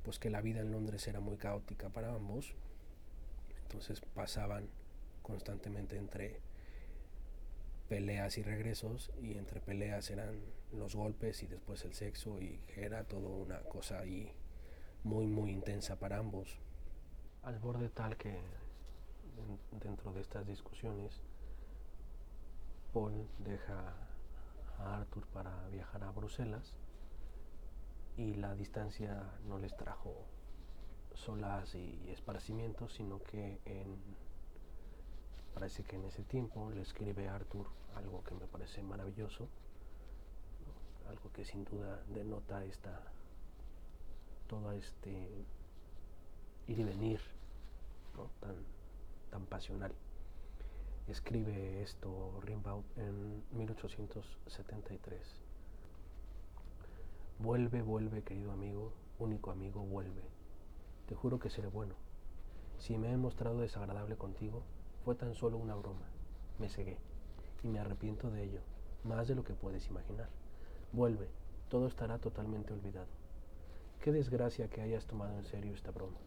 pues 0.02 0.18
que 0.18 0.30
la 0.30 0.40
vida 0.40 0.60
en 0.60 0.70
Londres 0.70 1.06
era 1.08 1.20
muy 1.20 1.36
caótica 1.36 1.88
para 1.88 2.14
ambos 2.14 2.54
entonces 3.62 4.00
pasaban 4.14 4.68
constantemente 5.22 5.96
entre 5.96 6.40
peleas 7.88 8.38
y 8.38 8.42
regresos 8.42 9.10
y 9.20 9.38
entre 9.38 9.60
peleas 9.60 10.10
eran 10.10 10.40
los 10.72 10.94
golpes 10.94 11.42
y 11.42 11.46
después 11.46 11.84
el 11.84 11.94
sexo 11.94 12.40
y 12.40 12.60
era 12.76 13.04
todo 13.04 13.28
una 13.28 13.60
cosa 13.60 14.00
ahí 14.00 14.32
muy 15.06 15.26
muy 15.28 15.50
intensa 15.52 15.94
para 15.96 16.18
ambos. 16.18 16.58
Al 17.44 17.60
borde 17.60 17.88
tal 17.88 18.16
que 18.16 18.40
dentro 19.80 20.12
de 20.12 20.20
estas 20.20 20.44
discusiones 20.46 21.22
Paul 22.92 23.28
deja 23.38 23.94
a 24.80 24.96
Arthur 24.96 25.24
para 25.28 25.68
viajar 25.68 26.02
a 26.02 26.10
Bruselas 26.10 26.74
y 28.16 28.34
la 28.34 28.56
distancia 28.56 29.22
no 29.46 29.58
les 29.58 29.76
trajo 29.76 30.12
solas 31.14 31.74
y 31.76 32.10
esparcimientos, 32.10 32.94
sino 32.94 33.22
que 33.22 33.60
parece 35.54 35.84
que 35.84 35.96
en 35.96 36.04
ese 36.06 36.24
tiempo 36.24 36.70
le 36.70 36.82
escribe 36.82 37.28
Arthur 37.28 37.68
algo 37.94 38.24
que 38.24 38.34
me 38.34 38.46
parece 38.48 38.82
maravilloso, 38.82 39.48
algo 41.08 41.30
que 41.32 41.44
sin 41.44 41.64
duda 41.64 42.02
denota 42.08 42.64
esta, 42.64 43.12
todo 44.46 44.72
este 44.72 45.10
ir 46.68 46.78
y 46.78 46.84
venir 46.84 47.20
tan, 48.40 48.56
tan 49.30 49.46
pasional. 49.46 49.92
Escribe 51.08 51.82
esto 51.82 52.40
Rimbaud 52.42 52.84
en 52.96 53.42
1873. 53.52 55.20
Vuelve, 57.38 57.82
vuelve, 57.82 58.22
querido 58.22 58.50
amigo, 58.52 58.92
único 59.18 59.50
amigo, 59.50 59.82
vuelve 59.82 60.36
te 61.06 61.14
juro 61.14 61.38
que 61.38 61.50
seré 61.50 61.68
bueno. 61.68 61.94
Si 62.78 62.98
me 62.98 63.12
he 63.12 63.16
mostrado 63.16 63.60
desagradable 63.60 64.16
contigo, 64.16 64.62
fue 65.04 65.14
tan 65.14 65.34
solo 65.34 65.56
una 65.56 65.74
broma. 65.74 66.06
Me 66.58 66.68
cegué 66.68 66.98
y 67.62 67.68
me 67.68 67.78
arrepiento 67.78 68.30
de 68.30 68.42
ello, 68.44 68.60
más 69.04 69.28
de 69.28 69.34
lo 69.34 69.44
que 69.44 69.54
puedes 69.54 69.86
imaginar. 69.88 70.28
Vuelve, 70.92 71.28
todo 71.68 71.86
estará 71.86 72.18
totalmente 72.18 72.72
olvidado. 72.72 73.06
Qué 74.00 74.12
desgracia 74.12 74.68
que 74.68 74.80
hayas 74.80 75.06
tomado 75.06 75.36
en 75.36 75.44
serio 75.44 75.74
esta 75.74 75.90
broma. 75.90 76.18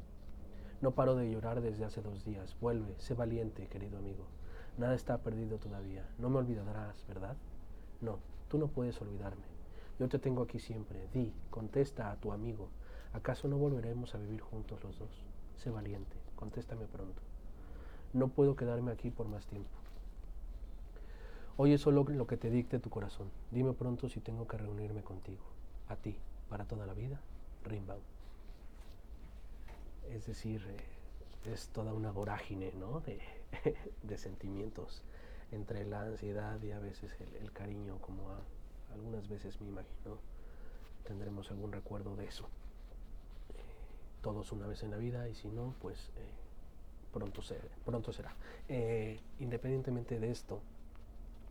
No 0.82 0.92
paro 0.92 1.16
de 1.16 1.30
llorar 1.30 1.62
desde 1.62 1.86
hace 1.86 2.02
dos 2.02 2.24
días. 2.24 2.56
Vuelve, 2.62 2.96
sé 3.00 3.14
valiente, 3.14 3.68
querido 3.68 3.98
amigo. 3.98 4.26
Nada 4.78 4.96
está 4.96 5.18
perdido 5.18 5.58
todavía. 5.58 6.08
No 6.18 6.30
me 6.30 6.38
olvidarás, 6.38 7.06
¿verdad? 7.08 7.36
No, 8.02 8.20
tú 8.48 8.58
no 8.58 8.68
puedes 8.68 9.02
olvidarme. 9.02 9.44
Yo 10.00 10.08
te 10.08 10.20
tengo 10.20 10.44
aquí 10.44 10.60
siempre. 10.60 11.08
Di, 11.14 11.34
contesta 11.50 12.12
a 12.12 12.16
tu 12.16 12.32
amigo. 12.32 12.70
¿Acaso 13.12 13.48
no 13.48 13.58
volveremos 13.58 14.16
a 14.16 14.20
vivir 14.20 14.40
juntos 14.40 14.84
los 14.84 14.98
dos? 15.00 15.26
Sé 15.58 15.70
valiente, 15.70 16.16
contéstame 16.36 16.86
pronto. 16.86 17.22
No 18.14 18.30
puedo 18.30 18.56
quedarme 18.56 18.92
aquí 18.92 19.10
por 19.12 19.28
más 19.28 19.46
tiempo. 19.48 19.70
Oye 21.58 21.78
solo 21.78 22.06
lo 22.06 22.26
que 22.26 22.38
te 22.38 22.50
dicte 22.50 22.80
tu 22.80 22.90
corazón. 22.90 23.30
Dime 23.52 23.74
pronto 23.74 24.08
si 24.08 24.22
tengo 24.22 24.48
que 24.48 24.58
reunirme 24.58 25.04
contigo. 25.04 25.44
A 25.90 25.98
ti, 25.98 26.16
para 26.48 26.66
toda 26.66 26.86
la 26.86 26.94
vida, 26.94 27.20
Rimbaud. 27.66 28.02
Es 30.10 30.26
decir, 30.26 30.66
eh, 30.68 31.52
es 31.52 31.70
toda 31.70 31.94
una 31.94 32.12
vorágine 32.12 32.72
¿no? 32.74 33.02
de, 33.02 33.20
sentimientos 34.18 35.04
entre 35.52 35.86
la 35.86 36.02
ansiedad 36.02 36.62
y 36.62 36.72
a 36.72 36.80
veces 36.80 37.16
el, 37.42 37.52
cariño, 37.52 37.98
como 38.00 38.24
algunas 38.94 39.28
veces 39.28 39.60
me 39.62 39.70
imagino 39.70 40.18
tendremos 41.04 41.50
algún 41.50 41.72
recuerdo 41.72 42.16
de 42.16 42.26
eso 42.28 42.48
todos 44.22 44.52
una 44.52 44.68
vez 44.68 44.84
en 44.84 44.92
la 44.92 44.98
vida 44.98 45.28
y 45.30 45.36
si 45.36 45.48
no, 45.50 45.74
pues 45.82 46.10
eh, 46.18 46.34
pronto, 47.14 47.42
pronto 47.86 48.14
será. 48.14 48.36
Eh, 48.68 49.20
independientemente 49.40 50.20
de 50.20 50.32
esto, 50.32 50.62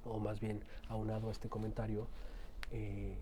o 0.05 0.19
más 0.19 0.41
bien 0.41 0.63
aunado 0.89 1.29
a 1.29 1.33
este 1.33 1.49
comentario, 1.49 2.07
eh, 2.73 3.17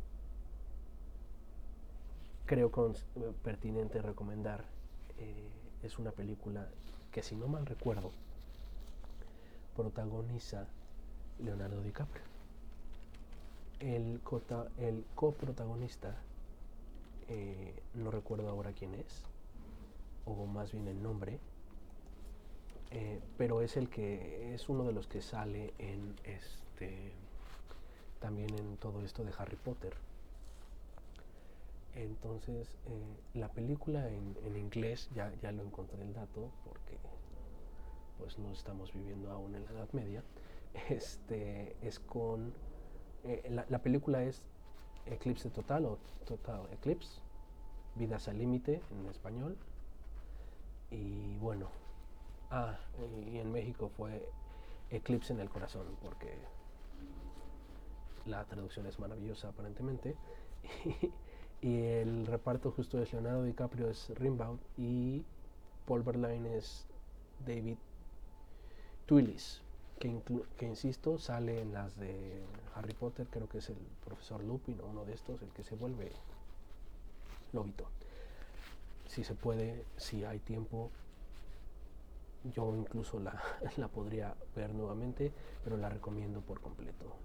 creo 2.46 2.70
con, 2.70 2.94
pertinente 3.42 4.00
recomendar, 4.00 4.64
es 5.82 5.98
una 5.98 6.10
película 6.10 6.68
que 7.12 7.22
si 7.22 7.36
no 7.36 7.48
mal 7.48 7.66
recuerdo, 7.66 8.10
protagoniza 9.76 10.66
Leonardo 11.38 11.82
DiCaprio. 11.82 12.22
El, 13.80 14.20
el 14.78 15.04
coprotagonista, 15.14 16.16
no 17.94 18.10
recuerdo 18.10 18.48
ahora 18.48 18.72
quién 18.72 18.94
es, 18.94 19.22
o 20.24 20.46
más 20.46 20.72
bien 20.72 20.88
el 20.88 21.02
nombre, 21.02 21.38
eh, 22.90 23.20
pero 23.36 23.62
es 23.62 23.76
el 23.76 23.88
que 23.88 24.54
es 24.54 24.68
uno 24.68 24.84
de 24.84 24.92
los 24.92 25.06
que 25.06 25.20
sale 25.20 25.74
en 25.78 26.14
este 26.24 27.12
también 28.20 28.54
en 28.54 28.76
todo 28.76 29.02
esto 29.02 29.24
de 29.24 29.32
Harry 29.38 29.56
Potter. 29.56 29.94
Entonces, 31.96 32.76
eh, 32.86 33.16
la 33.34 33.48
película 33.48 34.06
en, 34.08 34.56
inglés, 34.56 35.08
ya, 35.14 35.32
ya 35.40 35.50
lo 35.50 35.62
encontré 35.62 36.02
el 36.02 36.12
dato, 36.12 36.50
porque 36.64 36.98
pues 38.18 38.38
no 38.38 38.52
estamos 38.52 38.92
viviendo 38.92 39.30
aún 39.30 39.54
en 39.54 39.64
la 39.64 39.70
Edad 39.70 39.88
Media, 39.92 40.22
este, 40.90 41.74
es 41.80 41.98
con, 41.98 42.52
eh, 43.24 43.46
la, 43.50 43.64
la, 43.70 43.78
película 43.78 44.22
es 44.22 44.42
Eclipse 45.06 45.48
Total 45.48 45.86
o 45.86 45.98
Total 46.26 46.60
Eclipse, 46.72 47.20
Vidas 47.94 48.28
al 48.28 48.38
Límite 48.38 48.82
en 48.90 49.06
español, 49.08 49.56
y 50.90 51.38
bueno, 51.38 51.70
ah, 52.50 52.76
y 53.26 53.38
en 53.38 53.52
México 53.52 53.90
fue 53.96 54.28
Eclipse 54.90 55.32
en 55.32 55.40
el 55.40 55.48
corazón, 55.48 55.86
porque 56.02 56.36
la 58.26 58.44
traducción 58.44 58.86
es 58.86 58.98
maravillosa 58.98 59.48
aparentemente. 59.48 60.14
el 61.74 62.26
reparto 62.26 62.70
justo 62.70 63.00
es 63.00 63.12
Leonardo 63.12 63.42
DiCaprio 63.42 63.88
es 63.88 64.10
Rimbaud 64.16 64.58
y 64.76 65.24
Paul 65.86 66.02
Verlaine 66.02 66.56
es 66.56 66.86
David 67.44 67.76
Twillis, 69.06 69.62
que, 69.98 70.66
insisto 70.66 71.18
sale 71.18 71.60
en 71.60 71.72
las 71.72 71.96
de 71.98 72.42
Harry 72.74 72.92
Potter, 72.94 73.26
creo 73.30 73.48
que 73.48 73.58
es 73.58 73.70
el 73.70 73.76
profesor 74.04 74.42
Lupin 74.42 74.80
o 74.80 74.86
uno 74.86 75.04
de 75.04 75.14
estos, 75.14 75.40
el 75.42 75.48
que 75.50 75.62
se 75.62 75.74
vuelve 75.74 76.12
lobito. 77.52 77.86
Si 79.06 79.24
se 79.24 79.34
puede, 79.34 79.84
si 79.96 80.24
hay 80.24 80.40
tiempo, 80.40 80.90
yo 82.52 82.74
incluso 82.76 83.20
la, 83.20 83.40
la, 83.76 83.88
podría 83.88 84.34
ver 84.54 84.74
nuevamente, 84.74 85.32
pero 85.64 85.76
la 85.76 85.88
recomiendo 85.88 86.40
por 86.40 86.60
completo. 86.60 87.16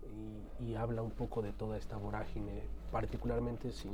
Y, 0.60 0.76
habla 0.76 1.02
un 1.02 1.12
poco 1.12 1.42
de 1.42 1.52
toda 1.52 1.78
esta 1.78 1.98
vorágine, 1.98 2.64
particularmente, 2.92 3.72
si, 3.72 3.90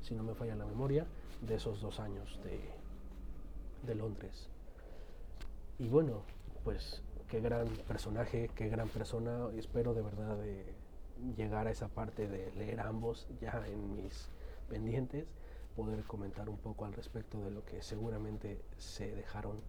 si, 0.00 0.14
no 0.14 0.22
me 0.22 0.34
falla 0.34 0.56
la 0.56 0.66
memoria, 0.66 1.06
de 1.42 1.54
esos 1.54 1.80
dos 1.80 2.00
años 2.00 2.38
de, 2.44 2.60
de 3.86 3.94
Londres. 3.94 4.48
Y 5.78 5.88
bueno, 5.88 6.22
pues 6.64 7.02
qué 7.28 7.40
gran 7.40 7.66
personaje, 7.88 8.50
qué 8.54 8.68
gran 8.68 8.88
persona. 8.88 9.48
Espero 9.56 9.94
de 9.94 10.02
verdad 10.02 10.36
de 10.36 10.74
llegar 11.36 11.66
a 11.66 11.70
esa 11.70 11.88
parte 11.88 12.28
de 12.28 12.52
leer 12.52 12.80
ambos 12.80 13.26
ya 13.40 13.62
en 13.66 13.96
mis 13.96 14.28
pendientes, 14.68 15.26
poder 15.76 16.04
comentar 16.04 16.48
un 16.48 16.56
poco 16.56 16.84
al 16.84 16.92
respecto 16.92 17.42
de 17.42 17.50
lo 17.50 17.64
que 17.64 17.82
seguramente 17.82 18.60
se 18.78 19.14
dejaron 19.14 19.60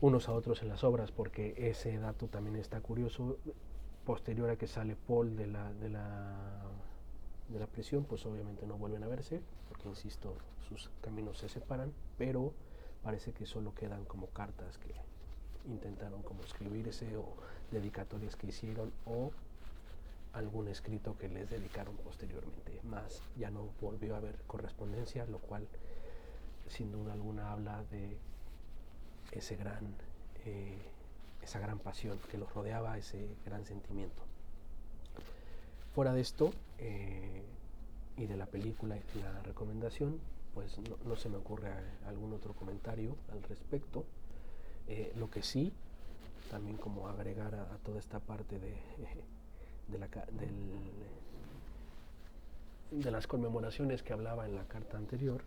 unos 0.00 0.28
a 0.28 0.32
otros 0.32 0.62
en 0.62 0.68
las 0.68 0.84
obras, 0.84 1.10
porque 1.10 1.54
ese 1.56 1.98
dato 1.98 2.28
también 2.28 2.56
está 2.56 2.80
curioso. 2.80 3.36
Posterior 4.04 4.48
a 4.50 4.56
que 4.56 4.66
sale 4.66 4.96
Paul 4.96 5.36
de 5.36 5.46
la, 5.48 5.72
de 5.74 5.90
la, 5.90 6.62
de 7.48 7.58
la 7.58 7.66
prisión, 7.66 8.04
pues 8.04 8.24
obviamente 8.26 8.66
no 8.66 8.76
vuelven 8.76 9.02
a 9.02 9.08
verse, 9.08 9.40
porque 9.68 9.88
insisto, 9.88 10.34
sus 10.68 10.90
caminos 11.00 11.38
se 11.38 11.48
separan, 11.48 11.92
pero 12.16 12.52
parece 13.02 13.32
que 13.32 13.46
solo 13.46 13.74
quedan 13.74 14.04
como 14.04 14.26
cartas 14.28 14.78
que 14.78 14.94
intentaron 15.70 16.22
como 16.22 16.42
escribirse 16.44 17.16
o 17.16 17.34
dedicatorias 17.70 18.36
que 18.36 18.48
hicieron 18.48 18.92
o 19.06 19.30
algún 20.32 20.68
escrito 20.68 21.16
que 21.18 21.28
les 21.28 21.48
dedicaron 21.50 21.96
posteriormente. 21.96 22.80
Más 22.84 23.22
ya 23.36 23.50
no 23.50 23.68
volvió 23.80 24.14
a 24.14 24.18
haber 24.18 24.36
correspondencia, 24.46 25.26
lo 25.26 25.38
cual 25.38 25.66
sin 26.68 26.92
duda 26.92 27.12
alguna 27.12 27.52
habla 27.52 27.82
de 27.90 28.16
ese 29.32 29.56
gran, 29.56 29.94
eh, 30.44 30.78
esa 31.42 31.58
gran 31.58 31.78
pasión 31.78 32.18
que 32.30 32.38
los 32.38 32.52
rodeaba, 32.52 32.98
ese 32.98 33.28
gran 33.44 33.64
sentimiento. 33.64 34.27
Fuera 35.98 36.14
de 36.14 36.20
esto, 36.20 36.52
eh, 36.78 37.42
y 38.16 38.26
de 38.26 38.36
la 38.36 38.46
película 38.46 38.96
y 38.96 39.18
la 39.18 39.42
recomendación, 39.42 40.20
pues 40.54 40.78
no, 41.04 41.16
se 41.16 41.28
me 41.28 41.38
ocurre 41.38 41.72
algún 42.06 42.32
otro 42.32 42.54
comentario 42.54 43.16
al 43.32 43.42
respecto. 43.42 44.04
Eh, 44.86 45.12
lo 45.16 45.28
que 45.28 45.42
sí, 45.42 45.72
también 46.52 46.76
como 46.76 47.08
agregar 47.08 47.52
a, 47.56 47.78
toda 47.78 47.98
esta 47.98 48.20
parte 48.20 48.60
de, 48.60 48.76
de, 49.88 49.98
la, 49.98 50.06
de 52.92 53.10
las 53.10 53.26
conmemoraciones 53.26 54.04
que 54.04 54.12
hablaba 54.12 54.46
en 54.46 54.54
la 54.54 54.68
carta 54.68 54.98
anterior, 54.98 55.42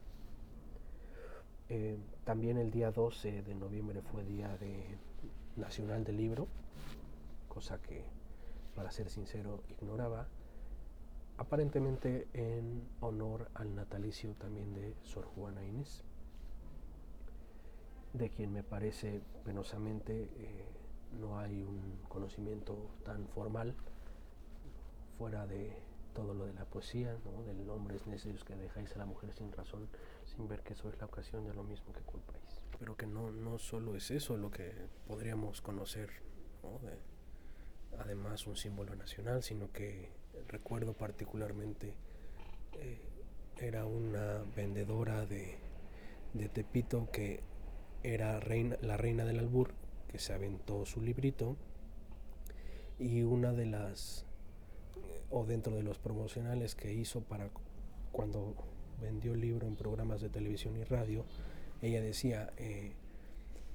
eh, 1.69 1.97
también 2.25 2.57
el 2.57 2.71
día 2.71 2.91
12 2.91 3.43
de 3.43 3.55
noviembre 3.55 4.01
fue 4.01 4.25
Día 4.25 4.49
de 4.57 4.97
Nacional 5.55 6.03
del 6.03 6.17
Libro, 6.17 6.49
cosa 7.47 7.81
que, 7.81 8.03
para 8.75 8.91
ser 8.91 9.09
sincero, 9.09 9.63
ignoraba, 9.69 10.27
aparentemente 11.41 12.27
en 12.33 12.87
honor 12.99 13.49
al 13.55 13.73
natalicio 13.73 14.35
también 14.35 14.75
de 14.75 14.93
Sor 15.01 15.25
Juana 15.25 15.65
Inés, 15.65 16.03
de 18.13 18.29
quien 18.29 18.53
me 18.53 18.61
parece 18.61 19.23
penosamente 19.43 20.29
eh, 20.35 20.67
no 21.19 21.39
hay 21.39 21.63
un 21.63 21.97
conocimiento 22.09 22.91
tan 23.03 23.27
formal 23.29 23.75
fuera 25.17 25.47
de 25.47 25.75
todo 26.13 26.35
lo 26.35 26.45
de 26.45 26.53
la 26.53 26.65
poesía, 26.65 27.17
¿no? 27.25 27.41
del 27.43 27.67
hombres 27.71 28.05
necios 28.05 28.43
que 28.43 28.55
dejáis 28.55 28.95
a 28.95 28.99
la 28.99 29.05
mujer 29.07 29.33
sin 29.33 29.51
razón, 29.51 29.89
sin 30.25 30.47
ver 30.47 30.61
que 30.61 30.75
sois 30.75 30.95
la 30.99 31.07
ocasión 31.07 31.43
de 31.47 31.55
lo 31.55 31.63
mismo 31.63 31.91
que 31.91 32.01
culpáis. 32.01 32.67
Pero 32.77 32.95
que 32.95 33.07
no, 33.07 33.31
no 33.31 33.57
solo 33.57 33.95
es 33.95 34.11
eso 34.11 34.37
lo 34.37 34.51
que 34.51 34.75
podríamos 35.07 35.61
conocer, 35.61 36.11
además 37.97 38.45
un 38.45 38.55
símbolo 38.55 38.95
nacional, 38.95 39.41
sino 39.41 39.71
que 39.71 40.20
recuerdo 40.47 40.93
particularmente 40.93 41.93
eh, 42.73 42.99
era 43.59 43.85
una 43.85 44.43
vendedora 44.55 45.25
de, 45.25 45.57
de 46.33 46.49
Tepito 46.49 47.09
que 47.11 47.41
era 48.03 48.39
reina, 48.39 48.77
la 48.81 48.97
reina 48.97 49.25
del 49.25 49.39
albur, 49.39 49.73
que 50.07 50.19
se 50.19 50.33
aventó 50.33 50.85
su 50.85 51.01
librito. 51.01 51.55
Y 52.99 53.23
una 53.23 53.53
de 53.53 53.65
las 53.65 54.25
o 55.31 55.45
dentro 55.45 55.75
de 55.75 55.83
los 55.83 55.97
promocionales 55.97 56.75
que 56.75 56.93
hizo 56.93 57.21
para 57.21 57.49
cuando 58.11 58.53
vendió 59.01 59.33
el 59.33 59.41
libro 59.41 59.65
en 59.65 59.75
programas 59.75 60.21
de 60.21 60.29
televisión 60.29 60.77
y 60.77 60.83
radio, 60.83 61.25
ella 61.81 62.01
decía, 62.01 62.51
eh, 62.57 62.91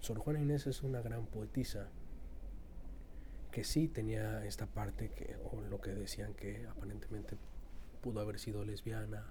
Sor 0.00 0.18
Juana 0.18 0.40
Inés 0.40 0.66
es 0.66 0.82
una 0.82 1.00
gran 1.00 1.26
poetisa, 1.26 1.88
que 3.56 3.64
sí 3.64 3.88
tenía 3.88 4.44
esta 4.44 4.66
parte, 4.66 5.08
que, 5.08 5.34
o 5.50 5.58
lo 5.62 5.80
que 5.80 5.90
decían 5.90 6.34
que 6.34 6.66
aparentemente 6.66 7.38
pudo 8.02 8.20
haber 8.20 8.38
sido 8.38 8.66
lesbiana, 8.66 9.24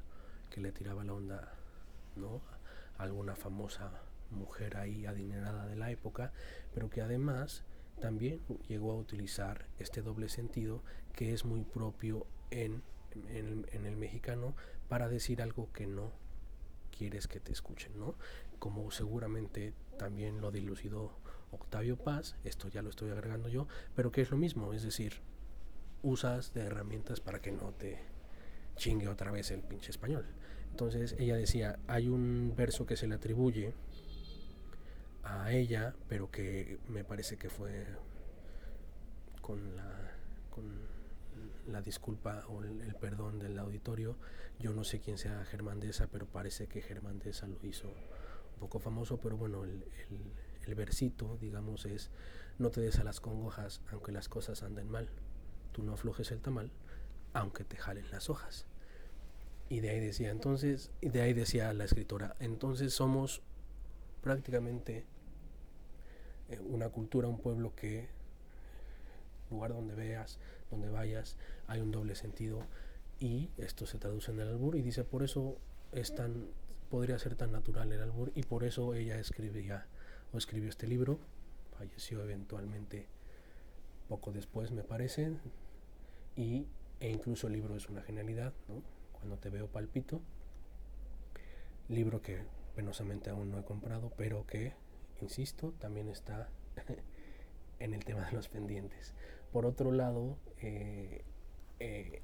que 0.49 0.61
le 0.61 0.71
tiraba 0.71 1.03
la 1.03 1.13
onda 1.13 1.53
¿no? 2.15 2.41
a 2.97 3.03
alguna 3.03 3.35
famosa 3.35 3.91
mujer 4.31 4.77
ahí 4.77 5.05
adinerada 5.05 5.67
de 5.67 5.75
la 5.75 5.91
época, 5.91 6.33
pero 6.73 6.89
que 6.89 7.03
además 7.03 7.65
también 8.01 8.41
llegó 8.67 8.93
a 8.93 8.95
utilizar 8.95 9.67
este 9.77 10.01
doble 10.01 10.27
sentido 10.27 10.81
que 11.13 11.31
es 11.31 11.45
muy 11.45 11.61
propio 11.61 12.25
en, 12.49 12.81
en, 13.29 13.85
el 13.85 13.95
mexicano 13.95 14.55
para 14.89 15.07
decir 15.07 15.39
algo 15.39 15.71
que 15.71 15.85
no 15.85 16.11
quieres 16.97 17.27
que 17.27 17.39
te 17.39 17.51
escuchen, 17.51 17.99
¿no? 17.99 18.15
Como 18.57 18.89
seguramente 18.89 19.75
también 19.99 20.41
lo 20.41 20.49
dilucidó 20.49 21.11
Octavio 21.51 21.97
Paz, 21.97 22.35
esto 22.43 22.67
ya 22.67 22.81
lo 22.81 22.89
estoy 22.89 23.09
agregando 23.09 23.49
yo, 23.49 23.67
pero 23.95 24.11
que 24.11 24.21
es 24.21 24.31
lo 24.31 24.37
mismo, 24.37 24.73
es 24.73 24.83
decir, 24.83 25.21
usas 26.01 26.53
de 26.53 26.61
herramientas 26.61 27.19
para 27.19 27.39
que 27.41 27.51
no 27.51 27.71
te 27.71 27.99
chingue 28.75 29.07
otra 29.07 29.31
vez 29.31 29.51
el 29.51 29.61
pinche 29.61 29.91
español. 29.91 30.25
Entonces 30.71 31.15
ella 31.17 31.35
decía, 31.35 31.79
hay 31.87 32.09
un 32.09 32.53
verso 32.55 32.85
que 32.85 32.97
se 32.97 33.07
le 33.07 33.15
atribuye 33.15 33.73
a 35.23 35.51
ella, 35.51 35.95
pero 36.07 36.29
que 36.29 36.79
me 36.89 37.03
parece 37.03 37.37
que 37.37 37.49
fue 37.49 37.85
con 39.41 39.75
la, 39.75 40.11
con 40.49 40.65
la 41.67 41.81
disculpa 41.81 42.45
o 42.49 42.63
el, 42.63 42.95
perdón 42.95 43.39
del 43.39 43.57
auditorio. 43.57 44.17
Yo 44.59 44.73
no 44.73 44.83
sé 44.83 44.99
quién 44.99 45.17
sea 45.17 45.45
Germán 45.45 45.79
Deza, 45.79 46.07
pero 46.07 46.25
parece 46.25 46.67
que 46.67 46.81
Germán 46.81 47.19
Deza 47.19 47.47
lo 47.47 47.57
hizo 47.63 47.87
un 47.87 48.59
poco 48.59 48.79
famoso, 48.79 49.17
pero 49.17 49.37
bueno, 49.37 49.63
el 49.63 49.85
versito, 50.73 51.37
digamos, 51.39 51.85
es 51.85 52.09
no 52.57 52.71
te 52.71 52.81
des 52.81 52.97
a 52.99 53.03
las 53.03 53.19
congojas 53.19 53.81
aunque 53.91 54.11
las 54.11 54.29
cosas 54.29 54.63
anden 54.63 54.89
mal. 54.89 55.09
Tú 55.73 55.83
no 55.83 55.93
aflojes 55.93 56.31
el 56.31 56.41
tamal 56.41 56.71
aunque 57.33 57.65
te 57.65 57.75
jalen 57.75 58.09
las 58.11 58.29
hojas. 58.29 58.65
Y 59.67 59.81
de 59.81 59.89
ahí 59.89 59.99
decía, 59.99 60.31
entonces, 60.31 60.91
y 61.01 61.09
de 61.09 61.21
ahí 61.21 61.33
decía 61.33 61.73
la 61.73 61.83
escritora, 61.83 62.35
entonces 62.39 62.93
somos 62.93 63.41
prácticamente 64.21 65.05
eh, 66.49 66.59
una 66.59 66.89
cultura, 66.89 67.27
un 67.27 67.39
pueblo 67.39 67.75
que, 67.75 68.07
lugar 69.49 69.73
donde 69.73 69.95
veas, 69.95 70.39
donde 70.71 70.89
vayas, 70.89 71.35
hay 71.67 71.81
un 71.81 71.91
doble 71.91 72.15
sentido 72.15 72.63
y 73.19 73.49
esto 73.57 73.85
se 73.85 73.97
traduce 73.97 74.31
en 74.31 74.39
el 74.39 74.47
albur 74.47 74.75
y 74.75 74.81
dice 74.81 75.03
por 75.03 75.23
eso 75.23 75.57
es 75.91 76.13
tan, 76.13 76.47
podría 76.89 77.17
ser 77.19 77.35
tan 77.35 77.51
natural 77.51 77.91
el 77.91 78.01
albur 78.01 78.31
y 78.35 78.43
por 78.43 78.63
eso 78.63 78.93
ella 78.93 79.19
escribía 79.19 79.87
escribió 80.37 80.69
este 80.69 80.87
libro, 80.87 81.19
falleció 81.77 82.23
eventualmente 82.23 83.07
poco 84.07 84.31
después 84.31 84.71
me 84.71 84.83
parece 84.83 85.33
y, 86.35 86.67
e 86.99 87.09
incluso 87.09 87.47
el 87.47 87.53
libro 87.53 87.75
es 87.75 87.89
una 87.89 88.01
genialidad, 88.01 88.53
¿no? 88.67 88.81
cuando 89.13 89.37
te 89.37 89.49
veo 89.49 89.67
palpito, 89.67 90.21
libro 91.89 92.21
que 92.21 92.43
penosamente 92.75 93.29
aún 93.29 93.51
no 93.51 93.59
he 93.59 93.63
comprado 93.63 94.11
pero 94.17 94.45
que 94.45 94.73
insisto, 95.21 95.73
también 95.79 96.09
está 96.09 96.49
en 97.79 97.93
el 97.93 98.03
tema 98.03 98.25
de 98.25 98.31
los 98.33 98.47
pendientes. 98.47 99.13
Por 99.51 99.65
otro 99.65 99.91
lado, 99.91 100.37
eh, 100.61 101.23
eh, 101.79 102.21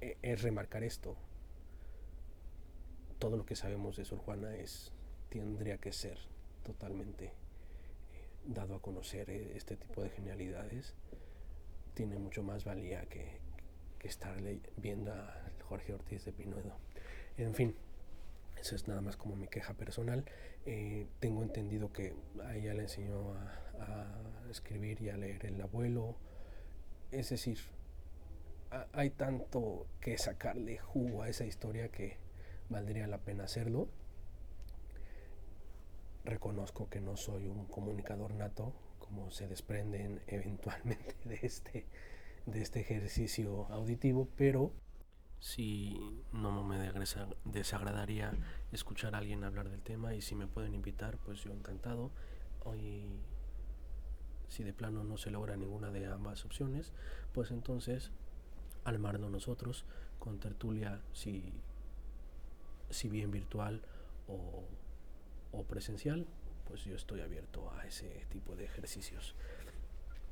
eh, 0.00 0.18
es 0.22 0.42
remarcar 0.42 0.84
esto. 0.84 1.16
Todo 3.18 3.36
lo 3.36 3.46
que 3.46 3.56
sabemos 3.56 3.96
de 3.96 4.04
Sor 4.04 4.18
Juana 4.18 4.54
es, 4.56 4.92
tendría 5.30 5.78
que 5.78 5.92
ser 5.92 6.18
totalmente 6.62 7.32
dado 8.46 8.74
a 8.76 8.82
conocer 8.82 9.30
eh, 9.30 9.52
este 9.56 9.76
tipo 9.76 10.02
de 10.02 10.10
genialidades 10.10 10.94
tiene 11.94 12.18
mucho 12.18 12.42
más 12.42 12.64
valía 12.64 13.06
que, 13.06 13.38
que 13.98 14.08
estar 14.08 14.36
viendo 14.76 15.12
a 15.12 15.50
Jorge 15.68 15.94
Ortiz 15.94 16.24
de 16.24 16.32
Pinuedo. 16.32 16.76
En 17.36 17.54
fin, 17.54 17.74
eso 18.60 18.74
es 18.76 18.88
nada 18.88 19.00
más 19.00 19.16
como 19.16 19.36
mi 19.36 19.46
queja 19.48 19.74
personal. 19.74 20.24
Eh, 20.66 21.06
tengo 21.20 21.42
entendido 21.42 21.92
que 21.92 22.14
a 22.42 22.56
ella 22.56 22.74
le 22.74 22.82
enseñó 22.82 23.34
a, 23.34 23.60
escribir 24.50 25.02
y 25.02 25.10
a 25.10 25.16
leer 25.16 25.46
el 25.46 25.60
abuelo. 25.60 26.16
Es 27.10 27.30
decir, 27.30 27.58
hay 28.92 29.10
tanto 29.10 29.86
que 30.00 30.16
sacarle 30.16 30.78
jugo 30.78 31.22
a 31.22 31.28
esa 31.28 31.44
historia 31.44 31.88
que 31.88 32.18
valdría 32.68 33.06
la 33.06 33.18
pena 33.18 33.44
hacerlo. 33.44 33.88
Reconozco 36.24 36.88
que 36.88 37.00
no 37.00 37.16
soy 37.16 37.46
un 37.46 37.66
comunicador 37.66 38.34
nato, 38.34 38.72
como 38.98 39.30
se 39.30 39.46
desprenden 39.46 40.22
eventualmente 40.26 41.16
de 41.24 41.38
este, 41.42 41.86
de 42.46 42.62
este 42.62 42.80
ejercicio 42.80 43.66
auditivo, 43.70 44.28
pero 44.36 44.72
si 45.38 46.22
no 46.32 46.64
me 46.64 46.78
desagradaría 47.44 48.32
escuchar 48.72 49.14
a 49.14 49.18
alguien 49.18 49.44
hablar 49.44 49.68
del 49.68 49.82
tema 49.82 50.14
y 50.14 50.22
si 50.22 50.34
me 50.34 50.46
pueden 50.46 50.74
invitar, 50.74 51.18
pues 51.18 51.44
yo 51.44 51.52
encantado. 51.52 52.10
Hoy, 52.64 53.04
si 54.48 54.64
de 54.64 54.72
plano 54.72 55.04
no 55.04 55.18
se 55.18 55.30
logra 55.30 55.56
ninguna 55.56 55.90
de 55.90 56.06
ambas 56.06 56.46
opciones, 56.46 56.94
pues 57.34 57.50
entonces 57.50 58.10
armarnos 58.84 59.30
nosotros 59.30 59.84
con 60.18 60.40
tertulia, 60.40 61.02
si, 61.12 61.52
si 62.88 63.10
bien 63.10 63.30
virtual 63.30 63.82
o, 64.26 64.64
o 65.58 65.64
presencial, 65.64 66.26
pues 66.66 66.84
yo 66.84 66.94
estoy 66.94 67.20
abierto 67.20 67.70
a 67.72 67.86
ese 67.86 68.26
tipo 68.30 68.56
de 68.56 68.64
ejercicios. 68.64 69.34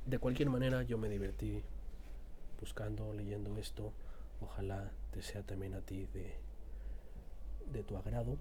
De 0.05 0.19
cualquier 0.19 0.49
manera, 0.49 0.83
yo 0.83 0.97
me 0.97 1.09
divertí 1.09 1.63
buscando, 2.59 3.13
leyendo 3.13 3.57
esto. 3.57 3.93
Ojalá 4.41 4.91
te 5.11 5.21
sea 5.21 5.43
también 5.43 5.73
a 5.73 5.81
ti 5.81 6.05
de, 6.13 6.35
de 7.71 7.83
tu 7.83 7.97
agrado. 7.97 8.37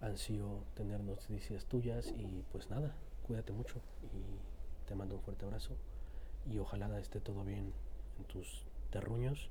Ansío 0.00 0.64
tener 0.74 1.00
noticias 1.00 1.64
tuyas 1.66 2.12
y 2.16 2.44
pues 2.50 2.68
nada, 2.68 2.94
cuídate 3.26 3.52
mucho 3.52 3.80
y 4.12 4.86
te 4.86 4.94
mando 4.94 5.14
un 5.14 5.22
fuerte 5.22 5.46
abrazo 5.46 5.76
y 6.50 6.58
ojalá 6.58 6.98
esté 6.98 7.20
todo 7.20 7.42
bien 7.44 7.72
en 8.18 8.24
tus 8.24 8.66
terruños 8.90 9.48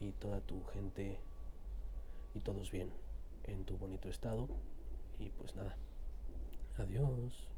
y 0.00 0.12
toda 0.12 0.40
tu 0.40 0.62
gente 0.64 1.18
y 2.34 2.40
todos 2.40 2.70
bien 2.70 2.90
en 3.44 3.64
tu 3.64 3.78
bonito 3.78 4.08
estado 4.08 4.48
y 5.20 5.28
pues 5.30 5.54
nada, 5.54 5.76
adiós. 6.78 7.50